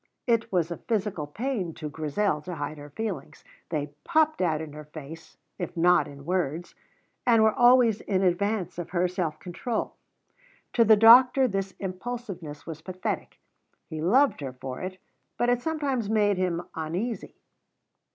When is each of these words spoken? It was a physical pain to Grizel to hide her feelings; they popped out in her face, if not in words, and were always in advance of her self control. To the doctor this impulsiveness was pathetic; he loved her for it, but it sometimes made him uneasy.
It 0.25 0.51
was 0.51 0.71
a 0.71 0.77
physical 0.77 1.27
pain 1.27 1.75
to 1.75 1.87
Grizel 1.87 2.41
to 2.41 2.55
hide 2.55 2.79
her 2.79 2.89
feelings; 2.89 3.43
they 3.69 3.93
popped 4.03 4.41
out 4.41 4.59
in 4.59 4.73
her 4.73 4.85
face, 4.85 5.37
if 5.59 5.77
not 5.77 6.07
in 6.07 6.25
words, 6.25 6.73
and 7.23 7.43
were 7.43 7.53
always 7.53 8.01
in 8.01 8.23
advance 8.23 8.79
of 8.79 8.89
her 8.89 9.07
self 9.07 9.37
control. 9.39 9.93
To 10.73 10.83
the 10.83 10.97
doctor 10.97 11.47
this 11.47 11.75
impulsiveness 11.77 12.65
was 12.65 12.81
pathetic; 12.81 13.39
he 13.91 14.01
loved 14.01 14.41
her 14.41 14.53
for 14.53 14.81
it, 14.81 14.97
but 15.37 15.49
it 15.49 15.61
sometimes 15.61 16.09
made 16.09 16.37
him 16.39 16.63
uneasy. 16.73 17.35